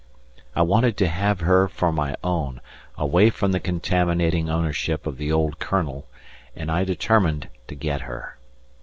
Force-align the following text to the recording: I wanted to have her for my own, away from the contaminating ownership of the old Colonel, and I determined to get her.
I 0.55 0.63
wanted 0.63 0.97
to 0.97 1.07
have 1.07 1.41
her 1.41 1.67
for 1.67 1.91
my 1.91 2.15
own, 2.23 2.59
away 2.97 3.29
from 3.29 3.51
the 3.51 3.59
contaminating 3.59 4.49
ownership 4.49 5.05
of 5.05 5.17
the 5.17 5.31
old 5.31 5.59
Colonel, 5.59 6.07
and 6.55 6.71
I 6.71 6.83
determined 6.83 7.49
to 7.67 7.75
get 7.75 8.01
her. 8.01 8.39